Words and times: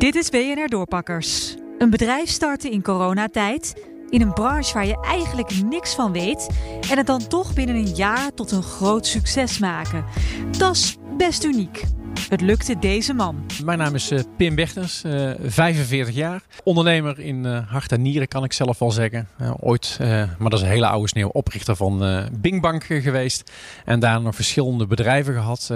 Dit 0.00 0.14
is 0.14 0.28
BNR 0.28 0.68
Doorpakkers. 0.68 1.54
Een 1.78 1.90
bedrijf 1.90 2.28
starten 2.28 2.70
in 2.70 2.82
coronatijd, 2.82 3.86
in 4.08 4.20
een 4.20 4.32
branche 4.32 4.74
waar 4.74 4.86
je 4.86 5.00
eigenlijk 5.00 5.62
niks 5.64 5.94
van 5.94 6.12
weet 6.12 6.48
en 6.90 6.96
het 6.96 7.06
dan 7.06 7.26
toch 7.26 7.54
binnen 7.54 7.76
een 7.76 7.94
jaar 7.94 8.34
tot 8.34 8.50
een 8.50 8.62
groot 8.62 9.06
succes 9.06 9.58
maken. 9.58 10.04
Dat 10.58 10.74
is 10.74 10.96
best 11.16 11.44
uniek. 11.44 11.82
Het 12.30 12.40
lukte 12.40 12.78
deze 12.78 13.12
man. 13.12 13.46
Mijn 13.64 13.78
naam 13.78 13.94
is 13.94 14.12
uh, 14.12 14.20
Pim 14.36 14.54
Bechters, 14.54 15.04
uh, 15.04 15.30
45 15.42 16.14
jaar. 16.14 16.42
Ondernemer 16.64 17.18
in 17.18 17.44
uh, 17.44 17.70
hart 17.70 17.92
en 17.92 18.02
nieren 18.02 18.28
kan 18.28 18.44
ik 18.44 18.52
zelf 18.52 18.78
wel 18.78 18.90
zeggen. 18.90 19.28
ooit, 19.60 19.96
maar 20.38 20.50
dat 20.50 20.52
is 20.52 20.60
een 20.60 20.70
hele 20.70 20.86
oude 20.86 21.08
sneeuw, 21.08 21.28
oprichter 21.28 21.76
van 21.76 22.28
Bing 22.32 22.60
Bank 22.60 22.84
geweest. 22.84 23.52
En 23.84 24.00
daarna 24.00 24.18
nog 24.18 24.34
verschillende 24.34 24.86
bedrijven 24.86 25.34
gehad. 25.34 25.68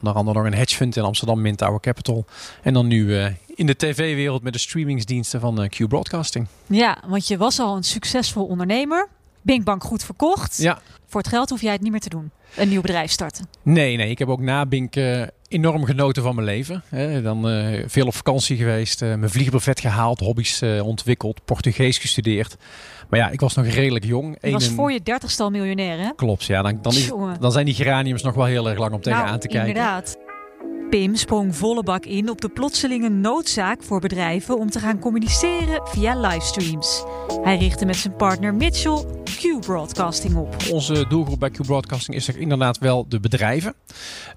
onder 0.00 0.14
andere 0.14 0.38
nog 0.38 0.46
een 0.46 0.58
hedge 0.58 0.76
fund 0.76 0.96
in 0.96 1.02
Amsterdam, 1.02 1.40
Mint 1.40 1.58
Tower 1.58 1.80
Capital. 1.80 2.24
En 2.62 2.72
dan 2.72 2.86
nu 2.86 3.16
in 3.54 3.66
de 3.66 3.76
tv-wereld 3.76 4.42
met 4.42 4.52
de 4.52 4.58
streamingsdiensten 4.58 5.40
van 5.40 5.68
Q 5.68 5.88
Broadcasting. 5.88 6.46
Ja, 6.66 7.02
want 7.06 7.28
je 7.28 7.36
was 7.36 7.58
al 7.58 7.76
een 7.76 7.84
succesvol 7.84 8.46
ondernemer. 8.46 9.08
Bing 9.42 9.64
Bank 9.64 9.84
goed 9.84 10.04
verkocht. 10.04 10.56
Ja. 10.56 10.80
Voor 11.06 11.20
het 11.20 11.30
geld 11.30 11.50
hoef 11.50 11.60
jij 11.62 11.72
het 11.72 11.80
niet 11.80 11.90
meer 11.90 12.00
te 12.00 12.08
doen. 12.08 12.30
Een 12.56 12.68
nieuw 12.68 12.80
bedrijf 12.80 13.10
starten. 13.10 13.48
Nee, 13.62 13.96
nee. 13.96 14.10
Ik 14.10 14.18
heb 14.18 14.28
ook 14.28 14.40
na 14.40 14.66
Bink 14.66 14.96
uh, 14.96 15.22
enorm 15.50 15.84
genoten 15.84 16.22
van 16.22 16.34
mijn 16.34 16.46
leven. 16.46 16.82
He, 16.88 17.22
dan 17.22 17.50
uh, 17.50 17.82
veel 17.86 18.06
op 18.06 18.14
vakantie 18.14 18.56
geweest. 18.56 19.02
Uh, 19.02 19.14
mijn 19.14 19.30
vliegbuffet 19.30 19.80
gehaald. 19.80 20.20
Hobby's 20.20 20.62
ontwikkeld. 20.82 21.44
Portugees 21.44 21.98
gestudeerd. 21.98 22.56
Maar 23.08 23.18
ja, 23.18 23.28
ik 23.30 23.40
was 23.40 23.54
nog 23.54 23.66
redelijk 23.66 24.04
jong. 24.04 24.36
Je 24.40 24.50
was 24.50 24.68
voor 24.68 24.92
je 24.92 25.00
dertigste 25.02 25.42
al 25.42 25.50
miljonair, 25.50 25.98
hè? 25.98 26.10
Klopt, 26.16 26.44
ja. 26.44 26.62
Dan, 26.62 26.78
dan, 26.82 26.92
is, 26.92 27.10
dan 27.40 27.52
zijn 27.52 27.64
die 27.64 27.74
geraniums 27.74 28.22
nog 28.22 28.34
wel 28.34 28.44
heel 28.44 28.68
erg 28.68 28.78
lang 28.78 28.92
om 28.92 29.00
tegenaan 29.00 29.26
nou, 29.26 29.38
te 29.38 29.48
kijken. 29.48 29.68
inderdaad. 29.68 30.16
Pim 30.90 31.16
sprong 31.16 31.56
volle 31.56 31.82
bak 31.82 32.04
in 32.04 32.30
op 32.30 32.40
de 32.40 32.48
plotselinge 32.48 33.08
noodzaak 33.08 33.82
voor 33.82 34.00
bedrijven 34.00 34.58
om 34.58 34.70
te 34.70 34.78
gaan 34.78 34.98
communiceren 34.98 35.80
via 35.84 36.20
livestreams. 36.20 37.04
Hij 37.42 37.56
richtte 37.56 37.84
met 37.84 37.96
zijn 37.96 38.16
partner 38.16 38.54
Mitchell 38.54 39.04
Q 39.40 39.60
Broadcasting 39.60 40.36
op. 40.36 40.56
Onze 40.72 41.06
doelgroep 41.08 41.40
bij 41.40 41.50
Q 41.50 41.62
Broadcasting 41.62 42.16
is 42.16 42.28
er 42.28 42.38
inderdaad 42.38 42.78
wel 42.78 43.08
de 43.08 43.20
bedrijven. 43.20 43.74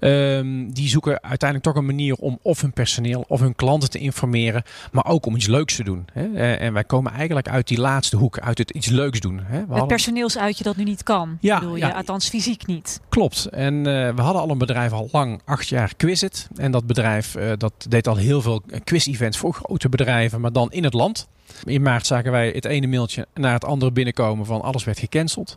Um, 0.00 0.72
die 0.72 0.88
zoeken 0.88 1.22
uiteindelijk 1.22 1.62
toch 1.62 1.74
een 1.76 1.86
manier 1.86 2.14
om 2.14 2.38
of 2.42 2.60
hun 2.60 2.72
personeel 2.72 3.24
of 3.28 3.40
hun 3.40 3.54
klanten 3.54 3.90
te 3.90 3.98
informeren, 3.98 4.62
maar 4.92 5.06
ook 5.06 5.26
om 5.26 5.36
iets 5.36 5.46
leuks 5.46 5.76
te 5.76 5.84
doen. 5.84 6.04
Hè? 6.12 6.34
Eh, 6.34 6.60
en 6.60 6.72
wij 6.72 6.84
komen 6.84 7.12
eigenlijk 7.12 7.48
uit 7.48 7.68
die 7.68 7.80
laatste 7.80 8.16
hoek, 8.16 8.38
uit 8.38 8.58
het 8.58 8.70
iets 8.70 8.88
leuks 8.88 9.20
doen. 9.20 9.38
Hè? 9.38 9.44
We 9.50 9.56
het 9.56 9.68
hadden... 9.68 9.86
personeelsuitje 9.86 10.64
dat 10.64 10.76
nu 10.76 10.84
niet 10.84 11.02
kan, 11.02 11.38
ja, 11.40 11.58
bedoel 11.58 11.76
je, 11.76 11.80
ja, 11.80 11.90
althans 11.90 12.28
fysiek 12.28 12.66
niet. 12.66 13.00
Klopt. 13.08 13.46
En 13.46 13.74
uh, 13.74 13.84
we 14.14 14.22
hadden 14.22 14.42
al 14.42 14.50
een 14.50 14.58
bedrijf 14.58 14.92
al 14.92 15.08
lang, 15.12 15.40
acht 15.44 15.68
jaar 15.68 15.94
Quizit. 15.96 16.48
En 16.56 16.70
dat 16.70 16.86
bedrijf 16.86 17.36
uh, 17.36 17.52
dat 17.56 17.72
deed 17.88 18.08
al 18.08 18.16
heel 18.16 18.42
veel 18.42 18.62
quiz-events 18.84 19.38
voor 19.38 19.54
grote 19.54 19.88
bedrijven, 19.88 20.40
maar 20.40 20.52
dan 20.52 20.72
in 20.72 20.84
het 20.84 20.94
land. 20.94 21.28
In 21.64 21.82
maart 21.82 22.06
zagen 22.06 22.30
wij 22.30 22.50
het 22.54 22.64
ene 22.64 22.86
mailtje 22.86 23.26
naar 23.34 23.52
het 23.52 23.64
andere 23.64 23.92
binnenkomen 23.92 24.46
van 24.46 24.62
alles 24.62 24.84
werd 24.84 24.98
gecanceld. 24.98 25.54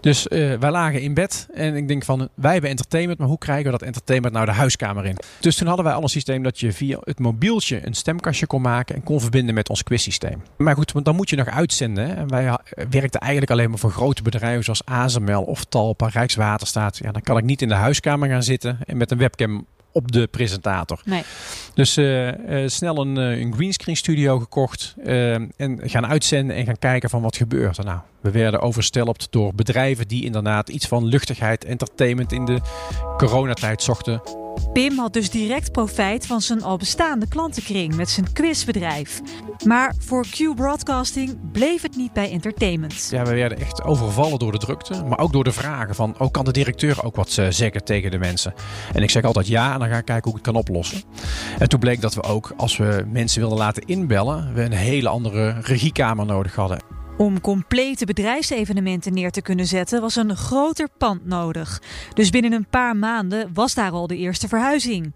Dus 0.00 0.26
uh, 0.26 0.54
wij 0.54 0.70
lagen 0.70 1.02
in 1.02 1.14
bed 1.14 1.48
en 1.54 1.76
ik 1.76 1.88
denk 1.88 2.04
van 2.04 2.28
wij 2.34 2.52
hebben 2.52 2.70
entertainment, 2.70 3.18
maar 3.18 3.28
hoe 3.28 3.38
krijgen 3.38 3.64
we 3.64 3.70
dat 3.70 3.82
entertainment 3.82 4.34
nou 4.34 4.46
de 4.46 4.52
huiskamer 4.52 5.04
in? 5.04 5.16
Dus 5.40 5.56
toen 5.56 5.66
hadden 5.66 5.84
wij 5.84 5.94
al 5.94 6.02
een 6.02 6.08
systeem 6.08 6.42
dat 6.42 6.60
je 6.60 6.72
via 6.72 6.98
het 7.00 7.18
mobieltje 7.18 7.86
een 7.86 7.94
stemkastje 7.94 8.46
kon 8.46 8.62
maken 8.62 8.94
en 8.94 9.02
kon 9.02 9.20
verbinden 9.20 9.54
met 9.54 9.68
ons 9.68 9.82
quizsysteem. 9.82 10.42
Maar 10.56 10.74
goed, 10.74 11.04
dan 11.04 11.16
moet 11.16 11.30
je 11.30 11.36
nog 11.36 11.48
uitzenden. 11.48 12.06
Hè? 12.08 12.14
En 12.14 12.28
wij 12.28 12.58
werkten 12.90 13.20
eigenlijk 13.20 13.50
alleen 13.50 13.70
maar 13.70 13.78
voor 13.78 13.90
grote 13.90 14.22
bedrijven 14.22 14.64
zoals 14.64 14.84
ASML 14.84 15.42
of 15.42 15.64
Talpa, 15.64 16.08
Rijkswaterstaat. 16.08 16.96
Ja, 16.96 17.12
dan 17.12 17.22
kan 17.22 17.38
ik 17.38 17.44
niet 17.44 17.62
in 17.62 17.68
de 17.68 17.74
huiskamer 17.74 18.28
gaan 18.28 18.42
zitten 18.42 18.78
en 18.86 18.96
met 18.96 19.10
een 19.10 19.18
webcam 19.18 19.66
op 19.98 20.12
de 20.12 20.26
presentator. 20.26 21.00
Nee. 21.04 21.22
Dus 21.74 21.98
uh, 21.98 22.26
uh, 22.26 22.68
snel 22.68 23.00
een, 23.00 23.18
uh, 23.18 23.40
een 23.40 23.54
greenscreen 23.54 23.96
studio 23.96 24.38
gekocht 24.38 24.94
en 25.04 25.80
gaan 25.82 26.06
uitzenden 26.06 26.56
en 26.56 26.64
gaan 26.64 26.78
kijken 26.78 27.10
van 27.10 27.22
wat 27.22 27.36
gebeurt 27.36 27.78
er 27.78 27.84
nou. 27.84 27.98
We 28.20 28.30
werden 28.30 28.60
overstelpt 28.60 29.26
door 29.30 29.54
bedrijven 29.54 30.08
die 30.08 30.24
inderdaad 30.24 30.68
iets 30.68 30.86
van 30.86 31.04
luchtigheid, 31.04 31.64
entertainment 31.64 32.32
in 32.32 32.44
de 32.44 32.60
coronatijd 33.16 33.82
zochten. 33.82 34.22
Pim 34.72 34.98
had 34.98 35.12
dus 35.12 35.30
direct 35.30 35.72
profijt 35.72 36.26
van 36.26 36.40
zijn 36.40 36.62
al 36.62 36.76
bestaande 36.76 37.28
klantenkring 37.28 37.94
met 37.94 38.10
zijn 38.10 38.32
quizbedrijf. 38.32 39.20
Maar 39.64 39.94
voor 39.98 40.26
Q 40.30 40.54
Broadcasting 40.54 41.50
bleef 41.52 41.82
het 41.82 41.96
niet 41.96 42.12
bij 42.12 42.30
entertainment. 42.30 43.08
Ja, 43.10 43.24
we 43.24 43.34
werden 43.34 43.58
echt 43.58 43.82
overvallen 43.82 44.38
door 44.38 44.52
de 44.52 44.58
drukte, 44.58 45.04
maar 45.04 45.18
ook 45.18 45.32
door 45.32 45.44
de 45.44 45.52
vragen 45.52 45.94
van... 45.94 46.14
oh, 46.18 46.30
kan 46.30 46.44
de 46.44 46.52
directeur 46.52 47.04
ook 47.04 47.16
wat 47.16 47.30
zeggen 47.48 47.84
tegen 47.84 48.10
de 48.10 48.18
mensen? 48.18 48.54
En 48.94 49.02
ik 49.02 49.10
zeg 49.10 49.24
altijd 49.24 49.46
ja 49.46 49.72
en 49.72 49.78
dan 49.78 49.88
ga 49.88 49.96
ik 49.96 50.04
kijken 50.04 50.30
hoe 50.30 50.38
ik 50.38 50.46
het 50.46 50.54
kan 50.54 50.62
oplossen. 50.62 51.02
En 51.58 51.68
toen 51.68 51.80
bleek 51.80 52.00
dat 52.00 52.14
we 52.14 52.22
ook, 52.22 52.52
als 52.56 52.76
we 52.76 53.04
mensen 53.12 53.40
wilden 53.40 53.58
laten 53.58 53.82
inbellen... 53.86 54.54
we 54.54 54.62
een 54.62 54.72
hele 54.72 55.08
andere 55.08 55.56
regiekamer 55.60 56.26
nodig 56.26 56.54
hadden. 56.54 56.97
Om 57.18 57.40
complete 57.40 58.04
bedrijfsevenementen 58.04 59.12
neer 59.12 59.30
te 59.30 59.42
kunnen 59.42 59.66
zetten 59.66 60.00
was 60.00 60.16
een 60.16 60.36
groter 60.36 60.88
pand 60.98 61.26
nodig. 61.26 61.82
Dus 62.14 62.30
binnen 62.30 62.52
een 62.52 62.66
paar 62.66 62.96
maanden 62.96 63.50
was 63.54 63.74
daar 63.74 63.90
al 63.90 64.06
de 64.06 64.16
eerste 64.16 64.48
verhuizing. 64.48 65.12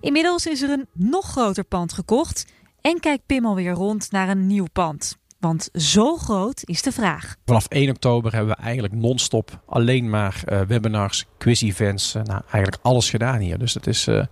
Inmiddels 0.00 0.46
is 0.46 0.62
er 0.62 0.70
een 0.70 0.86
nog 0.92 1.26
groter 1.30 1.64
pand 1.64 1.92
gekocht 1.92 2.46
en 2.80 3.00
kijkt 3.00 3.26
Pim 3.26 3.46
alweer 3.46 3.72
rond 3.72 4.10
naar 4.10 4.28
een 4.28 4.46
nieuw 4.46 4.66
pand. 4.72 5.16
Want 5.40 5.68
zo 5.72 6.16
groot 6.16 6.62
is 6.64 6.82
de 6.82 6.92
vraag. 6.92 7.36
Vanaf 7.44 7.66
1 7.66 7.90
oktober 7.90 8.32
hebben 8.32 8.56
we 8.56 8.62
eigenlijk 8.62 8.94
non-stop 8.94 9.62
alleen 9.66 10.10
maar 10.10 10.42
uh, 10.48 10.60
webinars, 10.60 11.24
quiz-events. 11.38 12.14
Uh, 12.14 12.22
nou, 12.22 12.42
eigenlijk 12.50 12.82
alles 12.82 13.10
gedaan 13.10 13.38
hier. 13.38 13.58
Dus 13.58 13.74
het 13.74 13.86
is 13.86 14.06
uh, 14.08 14.24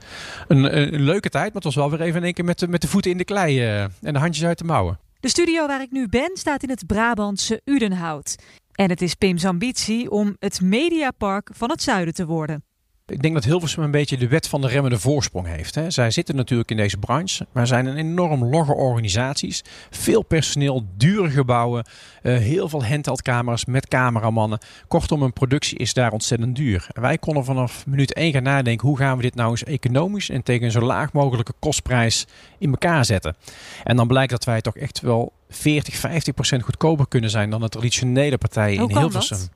een, 0.49 0.79
een, 0.95 1.03
leuke 1.03 1.29
tijd. 1.29 1.45
Maar 1.45 1.55
het 1.55 1.65
was 1.65 1.75
wel 1.75 1.91
weer 1.91 2.01
even 2.01 2.19
in 2.19 2.25
één 2.25 2.35
keer 2.35 2.45
met 2.45 2.59
de, 2.59 2.69
met 2.69 2.81
de 2.81 2.89
voeten 2.89 3.11
in 3.11 3.19
de 3.19 3.25
klei 3.25 3.61
en 3.63 4.13
de 4.13 4.19
handjes 4.19 4.45
uit 4.45 4.59
de 4.59 4.65
mouwen. 4.65 4.99
De 5.25 5.31
studio 5.31 5.67
waar 5.67 5.83
ik 5.83 5.91
nu 5.91 6.09
ben 6.09 6.31
staat 6.37 6.63
in 6.63 6.69
het 6.69 6.87
Brabantse 6.87 7.61
Udenhout. 7.65 8.37
En 8.73 8.91
het 8.91 9.03
is 9.03 9.15
Pim's 9.15 9.45
ambitie 9.45 10.11
om 10.11 10.37
het 10.39 10.61
mediapark 10.61 11.51
van 11.53 11.71
het 11.71 11.83
zuiden 11.83 12.15
te 12.15 12.27
worden. 12.27 12.65
Ik 13.07 13.23
denk 13.23 13.35
dat 13.35 13.45
Hilversum 13.45 13.83
een 13.83 13.91
beetje 13.91 14.17
de 14.17 14.29
wet 14.29 14.49
van 14.49 14.61
de 14.61 14.69
remmende 14.69 14.99
voorsprong 14.99 15.47
heeft. 15.47 15.75
Hè. 15.75 15.91
Zij 15.91 16.11
zitten 16.11 16.37
natuurlijk 16.37 16.71
in 16.71 16.77
deze 16.77 16.97
branche, 16.97 17.47
maar 17.53 17.67
zijn 17.67 17.87
een 17.87 17.97
enorm 17.97 18.45
logge 18.45 18.75
organisaties. 18.75 19.63
Veel 19.91 20.23
personeel, 20.23 20.87
dure 20.97 21.31
gebouwen, 21.31 21.85
uh, 22.23 22.37
heel 22.37 22.69
veel 22.69 22.85
handheldcamera's 22.85 23.65
met 23.65 23.89
cameramannen. 23.89 24.59
Kortom, 24.89 25.23
een 25.23 25.33
productie 25.33 25.79
is 25.79 25.95
daar 25.95 26.13
ontzettend 26.13 26.57
duur. 26.57 26.87
En 26.93 27.03
wij 27.03 27.19
konden 27.19 27.45
vanaf 27.45 27.87
minuut 27.87 28.13
1 28.13 28.33
gaan 28.33 28.43
nadenken, 28.43 28.89
hoe 28.89 28.97
gaan 28.97 29.17
we 29.17 29.23
dit 29.23 29.35
nou 29.35 29.51
eens 29.51 29.65
economisch 29.65 30.31
en 30.31 30.43
tegen 30.43 30.65
een 30.65 30.71
zo 30.71 30.81
laag 30.81 31.13
mogelijke 31.13 31.53
kostprijs 31.59 32.27
in 32.59 32.71
elkaar 32.71 33.05
zetten. 33.05 33.37
En 33.83 33.97
dan 33.97 34.07
blijkt 34.07 34.31
dat 34.31 34.45
wij 34.45 34.61
toch 34.61 34.77
echt 34.77 35.01
wel 35.01 35.33
40, 35.49 35.95
50 35.95 36.35
procent 36.35 36.63
goedkoper 36.63 37.09
kunnen 37.09 37.31
zijn 37.31 37.51
dan 37.51 37.61
de 37.61 37.69
traditionele 37.69 38.39
partijen 38.39 38.89
in 38.89 38.97
Hilversum. 38.99 39.39
Dat? 39.39 39.51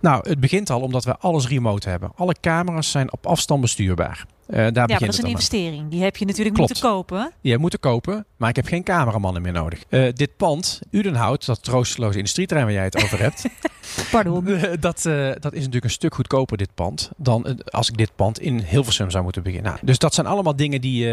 Nou, 0.00 0.28
het 0.28 0.40
begint 0.40 0.70
al 0.70 0.80
omdat 0.80 1.04
we 1.04 1.16
alles 1.16 1.48
remote 1.48 1.88
hebben. 1.88 2.12
Alle 2.16 2.34
camera's 2.40 2.90
zijn 2.90 3.12
op 3.12 3.26
afstand 3.26 3.60
bestuurbaar. 3.60 4.26
Uh, 4.48 4.56
daar 4.56 4.64
ja, 4.72 4.72
maar 4.72 4.98
dat 4.98 5.08
is 5.08 5.18
een 5.18 5.26
investering. 5.26 5.90
Die 5.90 6.02
heb 6.02 6.16
je 6.16 6.24
natuurlijk 6.24 6.54
Klopt. 6.54 6.70
moeten 6.70 6.90
kopen. 6.90 7.32
Die 7.40 7.52
heb 7.52 7.60
moeten 7.60 7.80
kopen, 7.80 8.26
maar 8.36 8.48
ik 8.48 8.56
heb 8.56 8.66
geen 8.66 8.82
cameramannen 8.82 9.42
meer 9.42 9.52
nodig. 9.52 9.82
Uh, 9.88 10.12
dit 10.12 10.36
pand, 10.36 10.80
Udenhout, 10.90 11.46
dat 11.46 11.62
troosteloze 11.62 12.18
industrieterrein 12.18 12.66
waar 12.66 12.76
jij 12.76 12.84
het 12.84 13.02
over 13.02 13.18
hebt. 13.18 13.44
Pardon. 14.10 14.44
dat, 14.80 15.04
uh, 15.04 15.30
dat 15.40 15.52
is 15.52 15.58
natuurlijk 15.58 15.84
een 15.84 15.90
stuk 15.90 16.14
goedkoper, 16.14 16.56
dit 16.56 16.74
pand, 16.74 17.10
dan 17.16 17.64
als 17.64 17.88
ik 17.88 17.96
dit 17.96 18.10
pand 18.16 18.40
in 18.40 18.58
Hilversum 18.58 19.10
zou 19.10 19.24
moeten 19.24 19.42
beginnen. 19.42 19.70
Nou, 19.72 19.84
dus 19.86 19.98
dat 19.98 20.14
zijn 20.14 20.26
allemaal 20.26 20.56
dingen 20.56 20.80
die, 20.80 21.04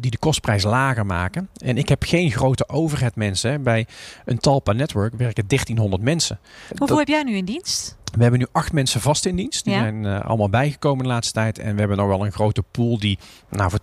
die 0.00 0.10
de 0.10 0.18
kostprijs 0.18 0.62
lager 0.62 1.06
maken. 1.06 1.48
En 1.56 1.78
ik 1.78 1.88
heb 1.88 2.02
geen 2.02 2.30
grote 2.30 2.68
overhead 2.68 3.16
mensen. 3.16 3.62
Bij 3.62 3.86
een 4.24 4.38
Talpa 4.38 4.72
Network 4.72 5.14
werken 5.14 5.44
1300 5.46 6.02
mensen. 6.02 6.38
Hoeveel 6.68 6.86
dat... 6.86 6.98
heb 6.98 7.08
jij 7.08 7.22
nu 7.22 7.36
in 7.36 7.44
dienst? 7.44 7.96
We 8.14 8.22
hebben 8.22 8.40
nu 8.40 8.46
acht 8.52 8.72
mensen 8.72 9.00
vast 9.00 9.26
in 9.26 9.36
dienst. 9.36 9.64
Die 9.64 9.72
ja. 9.72 9.80
zijn 9.80 10.04
uh, 10.04 10.24
allemaal 10.24 10.50
bijgekomen 10.50 11.04
de 11.04 11.10
laatste 11.10 11.32
tijd. 11.32 11.58
En 11.58 11.72
we 11.72 11.78
hebben 11.78 11.96
nog 11.96 12.06
wel 12.06 12.24
een 12.24 12.32
grote 12.32 12.62
pool 12.62 12.98
die 12.98 13.18
nou, 13.50 13.70
voor 13.70 13.80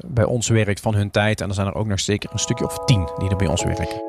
80% 0.00 0.06
bij 0.06 0.24
ons 0.24 0.48
werkt 0.48 0.80
van 0.80 0.94
hun 0.94 1.10
tijd. 1.10 1.40
En 1.40 1.48
er 1.48 1.54
zijn 1.54 1.66
er 1.66 1.74
ook 1.74 1.86
nog 1.86 2.00
zeker 2.00 2.30
een 2.32 2.38
stukje 2.38 2.64
of 2.64 2.84
10 2.84 3.08
die 3.18 3.30
er 3.30 3.36
bij 3.36 3.46
ons 3.46 3.62
werken. 3.62 4.02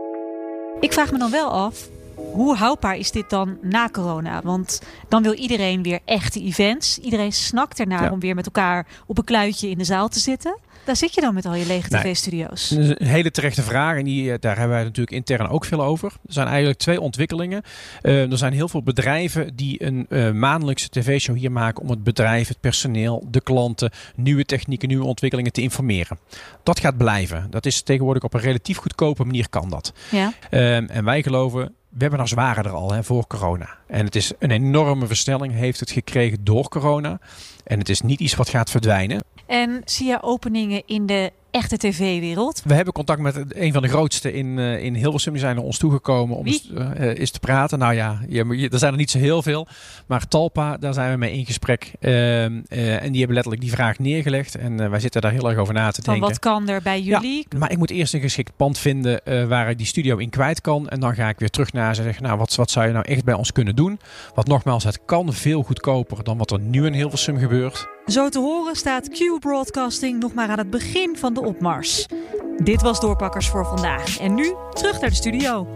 Ik 0.80 0.94
vraag 0.94 1.12
me 1.12 1.18
dan 1.18 1.32
wel 1.32 1.52
af, 1.52 1.88
hoe 2.16 2.56
houdbaar 2.56 2.98
is 2.98 3.12
dit 3.12 3.30
dan 3.30 3.58
na 3.62 3.90
corona? 3.90 4.42
Want 4.44 4.82
dan 5.10 5.24
wil 5.24 5.34
iedereen 5.34 5.84
weer 5.84 6.00
echte 6.06 6.42
events. 6.42 6.98
Iedereen 6.98 7.34
snakt 7.34 7.80
ernaar 7.80 8.04
ja. 8.04 8.12
om 8.12 8.20
weer 8.20 8.36
met 8.36 8.46
elkaar 8.46 8.88
op 9.06 9.18
een 9.18 9.24
kluitje 9.24 9.70
in 9.70 9.78
de 9.78 9.84
zaal 9.84 10.08
te 10.08 10.20
zitten. 10.20 10.58
Daar 10.88 10.96
zit 10.96 11.14
je 11.14 11.22
dan 11.22 11.34
met 11.34 11.46
al 11.46 11.56
je 11.56 11.66
lege 11.66 11.88
Nee. 11.90 12.02
tv-studio's. 12.02 12.72
Een 12.72 13.08
hele 13.08 13.32
terechte 13.32 13.62
vraag 13.62 13.98
en 13.98 14.04
die, 14.04 14.32
eh, 14.32 14.38
daar 14.40 14.58
hebben 14.58 14.76
wij 14.76 14.84
natuurlijk 14.84 15.16
intern 15.16 15.48
ook 15.48 15.66
veel 15.66 15.84
over. 15.84 16.12
Er 16.12 16.34
zijn 16.34 16.48
eigenlijk 16.48 16.80
twee 16.80 17.02
ontwikkelingen. 17.02 17.62
Uh, 18.04 18.32
er 18.32 18.38
zijn 18.38 18.54
heel 18.54 18.68
veel 18.68 18.84
bedrijven 18.84 19.56
die 19.56 19.84
een 19.84 20.06
uh, 20.10 20.32
maandelijkse 20.32 20.90
tv-show 20.90 21.38
hier 21.38 21.52
maken 21.52 21.84
om 21.84 21.90
het 21.90 22.04
bedrijf, 22.04 22.48
het 22.48 22.60
personeel, 22.60 23.28
de 23.32 23.42
klanten, 23.42 23.92
nieuwe 24.16 24.46
technieken, 24.46 24.88
nieuwe 24.88 25.06
ontwikkelingen 25.06 25.52
te 25.52 25.62
informeren. 25.62 26.20
Dat 26.64 26.80
gaat 26.80 26.98
blijven. 26.98 27.48
Dat 27.50 27.66
is 27.66 27.82
tegenwoordig 27.82 28.24
op 28.24 28.34
een 28.34 28.40
relatief 28.40 28.78
goedkope 28.78 29.26
manier 29.26 29.50
kan 29.50 29.70
dat. 29.70 29.94
Ja. 30.12 30.34
Uh, 30.52 30.96
en 30.96 31.04
wij 31.04 31.24
geloven 31.24 31.74
webinars 31.90 32.32
waren 32.32 32.64
er 32.64 32.72
al 32.72 32.92
hè, 32.94 33.04
voor 33.04 33.28
corona. 33.28 33.70
En 33.88 34.06
het 34.06 34.16
is 34.16 34.32
een 34.40 34.52
enorme 34.52 35.08
versnelling 35.08 35.54
heeft 35.54 35.80
het 35.80 35.92
gekregen 35.92 36.44
door 36.44 36.70
corona. 36.70 37.20
En 37.64 37.80
het 37.80 37.90
is 37.90 38.02
niet 38.02 38.20
iets 38.20 38.36
wat 38.36 38.50
gaat 38.50 38.70
verdwijnen. 38.70 39.22
En 39.48 39.82
zie 39.86 40.08
je 40.08 40.22
openingen 40.22 40.82
in 40.86 41.06
de 41.06 41.32
echte 41.52 41.78
tv-wereld? 41.78 42.62
We 42.66 42.74
hebben 42.74 42.94
contact 42.94 43.22
met 43.22 43.46
een 43.56 43.74
van 43.74 43.82
de 43.82 43.88
grootste 43.88 44.34
in, 44.34 44.46
uh, 44.46 44.84
in 44.84 44.96
Hilversum. 44.96 45.32
Die 45.32 45.42
zijn 45.42 45.56
naar 45.56 45.64
ons 45.64 45.78
toegekomen 45.78 46.38
om 46.38 46.46
eens, 46.46 46.72
uh, 46.74 46.90
eens, 47.00 47.32
te 47.32 47.40
praten. 47.40 47.80
Nou 47.80 47.94
ja, 47.94 48.20
je, 48.30 48.70
er 48.72 48.80
zijn 48.80 48.92
er 48.92 48.98
niet 48.98 49.12
zo 49.12 49.18
heel 49.18 49.42
veel. 49.42 49.68
Maar 50.06 50.28
Talpa, 50.28 50.78
daar 50.78 50.94
zijn 50.94 51.12
we 51.12 51.18
mee 51.18 51.32
in 51.32 51.46
gesprek. 51.46 51.92
Uh, 52.00 52.44
en 52.44 52.62
die 53.12 53.18
hebben 53.18 53.34
letterlijk 53.34 53.62
die 53.62 53.72
vraag 53.72 54.00
neergelegd. 54.00 54.56
En 54.56 54.90
wij 54.90 55.00
zitten 55.00 55.22
daar 55.22 55.32
heel 55.32 55.50
erg 55.50 55.58
over 55.58 55.74
na 55.74 55.92
te 55.92 56.02
van 56.02 56.14
denken. 56.14 56.30
Wat 56.30 56.40
kan 56.40 56.70
er 56.70 56.82
bij 56.82 57.02
jullie? 57.02 57.46
Ja, 57.50 57.58
maar 57.58 57.72
ik 57.72 57.78
moet 57.78 57.90
eerst 57.90 58.14
een 58.14 58.22
geschikt 58.22 58.52
pand 58.56 58.78
vinden 58.78 59.22
waar 59.48 59.70
ik 59.70 59.78
die 59.78 59.88
studio 59.88 60.18
in 60.18 60.30
kwijt 60.30 60.62
kan. 60.62 60.90
En 60.90 61.00
dan 61.00 61.16
ga 61.16 61.30
ik 61.30 61.40
weer 61.40 61.50
terug 61.50 61.74
naar 61.74 61.96
ze 61.96 62.04
zeggen, 62.04 62.24
nou 62.24 62.38
wat, 62.38 62.56
wat 62.56 62.72
zou 62.72 62.88
je 62.88 62.94
nou 62.94 63.06
echt 63.06 63.24
bij 63.24 63.34
ons 63.34 63.52
kunnen 63.52 63.76
doen? 63.76 64.00
Want 64.36 64.48
nogmaals, 64.48 64.84
het 64.84 65.00
kan 65.06 65.34
veel 65.34 65.64
goedkoper 65.64 66.24
dan 66.24 66.38
wat 66.38 66.52
er 66.52 66.60
nu 66.60 66.86
in 66.86 66.94
Hilversum 66.94 67.38
gebeurt. 67.38 67.97
Zo 68.08 68.30
te 68.30 68.40
horen 68.40 68.76
staat 68.76 69.10
Q 69.10 69.40
Broadcasting 69.40 70.20
nog 70.20 70.34
maar 70.34 70.50
aan 70.50 70.58
het 70.58 70.70
begin 70.70 71.18
van 71.18 71.34
de 71.34 71.42
opmars. 71.42 72.06
Dit 72.58 72.82
was 72.82 73.00
Doorpakkers 73.00 73.50
voor 73.50 73.66
vandaag. 73.66 74.20
En 74.20 74.34
nu 74.34 74.54
terug 74.74 75.02
naar 75.02 75.10
de 75.10 75.16
studio. 75.16 75.68